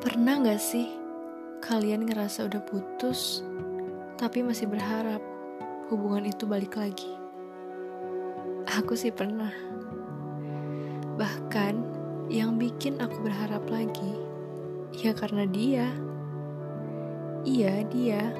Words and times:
Pernah 0.00 0.40
gak 0.40 0.64
sih 0.64 0.88
kalian 1.60 2.08
ngerasa 2.08 2.48
udah 2.48 2.64
putus, 2.64 3.44
tapi 4.16 4.40
masih 4.40 4.64
berharap 4.64 5.20
hubungan 5.92 6.24
itu 6.24 6.48
balik 6.48 6.80
lagi? 6.80 7.12
Aku 8.80 8.96
sih 8.96 9.12
pernah. 9.12 9.52
Bahkan 11.20 11.74
yang 12.32 12.56
bikin 12.56 12.96
aku 12.96 13.20
berharap 13.20 13.60
lagi, 13.68 14.16
ya 15.04 15.12
karena 15.12 15.44
dia. 15.44 15.92
Iya, 17.44 17.84
dia. 17.92 18.32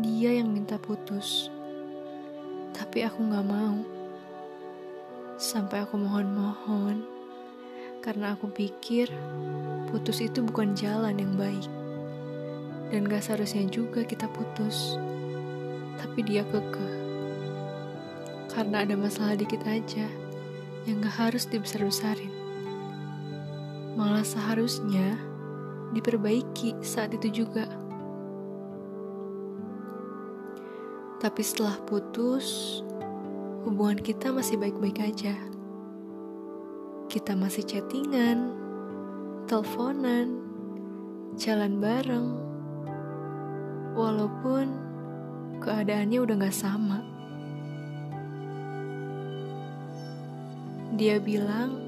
Dia 0.00 0.40
yang 0.40 0.56
minta 0.56 0.80
putus. 0.80 1.52
Tapi 2.72 3.04
aku 3.04 3.28
gak 3.28 3.44
mau. 3.44 3.76
Sampai 5.36 5.84
aku 5.84 6.00
mohon-mohon 6.00 7.15
karena 8.06 8.38
aku 8.38 8.46
pikir 8.54 9.10
putus 9.90 10.22
itu 10.22 10.38
bukan 10.38 10.78
jalan 10.78 11.18
yang 11.18 11.34
baik. 11.34 11.66
Dan 12.94 13.10
gak 13.10 13.26
seharusnya 13.26 13.66
juga 13.66 14.06
kita 14.06 14.30
putus. 14.30 14.94
Tapi 15.98 16.22
dia 16.22 16.46
kekeh. 16.46 16.94
Karena 18.46 18.86
ada 18.86 18.94
masalah 18.94 19.34
dikit 19.34 19.58
aja 19.66 20.06
yang 20.86 21.02
gak 21.02 21.18
harus 21.18 21.50
dibesar-besarin. 21.50 22.30
Malah 23.98 24.22
seharusnya 24.22 25.18
diperbaiki 25.90 26.78
saat 26.86 27.10
itu 27.10 27.42
juga. 27.42 27.66
Tapi 31.18 31.42
setelah 31.42 31.74
putus, 31.90 32.78
hubungan 33.66 33.98
kita 33.98 34.30
masih 34.30 34.62
baik-baik 34.62 35.02
aja 35.02 35.34
kita 37.16 37.32
masih 37.32 37.64
chattingan, 37.64 38.52
teleponan, 39.48 40.36
jalan 41.32 41.80
bareng, 41.80 42.28
walaupun 43.96 44.68
keadaannya 45.64 46.20
udah 46.20 46.36
gak 46.44 46.52
sama. 46.52 47.00
Dia 51.00 51.16
bilang 51.16 51.80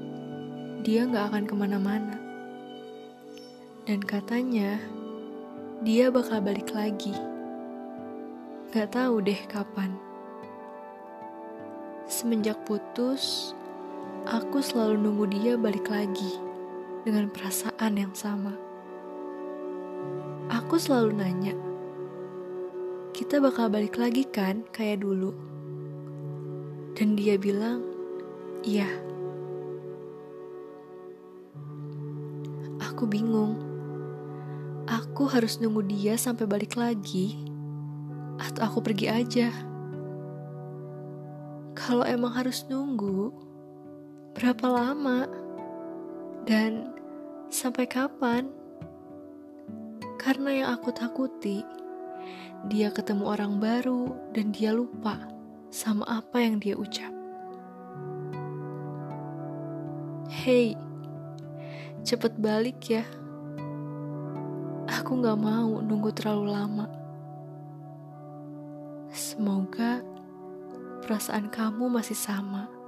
dia 0.81 1.05
gak 1.05 1.29
akan 1.29 1.45
ke 1.45 1.53
mana-mana. 1.53 2.17
Dan 3.85 4.01
katanya 4.01 4.81
dia 5.85 6.09
bakal 6.09 6.41
balik 6.41 6.73
lagi. 6.73 7.13
Gak 8.73 8.97
tahu 8.97 9.21
deh 9.21 9.45
kapan. 9.45 9.93
Semenjak 12.09 12.65
putus, 12.65 13.53
aku 14.29 14.61
selalu 14.61 15.01
nunggu 15.01 15.25
dia 15.33 15.57
balik 15.57 15.89
lagi 15.89 16.37
dengan 17.01 17.33
perasaan 17.33 17.97
yang 17.97 18.13
sama. 18.13 18.53
Aku 20.53 20.77
selalu 20.77 21.17
nanya, 21.17 21.57
kita 23.09 23.41
bakal 23.41 23.73
balik 23.73 23.97
lagi 23.97 24.29
kan 24.29 24.61
kayak 24.69 25.01
dulu? 25.01 25.33
Dan 26.93 27.17
dia 27.17 27.41
bilang, 27.41 27.81
iya. 28.61 28.85
Aku 32.85 33.09
bingung. 33.09 33.57
Aku 34.85 35.25
harus 35.25 35.57
nunggu 35.57 35.85
dia 35.89 36.17
sampai 36.21 36.45
balik 36.45 36.77
lagi, 36.77 37.33
atau 38.37 38.61
aku 38.61 38.77
pergi 38.85 39.09
aja. 39.09 39.49
Kalau 41.73 42.05
emang 42.05 42.33
harus 42.33 42.65
nunggu, 42.69 43.48
berapa 44.33 44.65
lama, 44.69 45.25
dan 46.45 46.93
sampai 47.49 47.85
kapan. 47.89 48.49
Karena 50.19 50.49
yang 50.51 50.69
aku 50.75 50.91
takuti, 50.91 51.63
dia 52.67 52.91
ketemu 52.91 53.23
orang 53.23 53.57
baru 53.57 54.11
dan 54.35 54.51
dia 54.51 54.75
lupa 54.75 55.15
sama 55.71 56.03
apa 56.09 56.43
yang 56.43 56.59
dia 56.59 56.75
ucap. 56.75 57.13
Hei, 60.29 60.75
cepet 62.03 62.35
balik 62.37 62.79
ya. 62.85 63.05
Aku 64.89 65.21
gak 65.23 65.39
mau 65.39 65.79
nunggu 65.79 66.11
terlalu 66.11 66.45
lama. 66.51 66.87
Semoga 69.09 70.03
perasaan 71.01 71.49
kamu 71.49 71.89
masih 71.89 72.17
sama 72.17 72.78